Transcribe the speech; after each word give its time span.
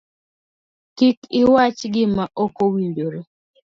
Kik 0.97 1.19
iwach 1.41 1.79
gima 1.93 2.23
okowinjore 2.43 3.19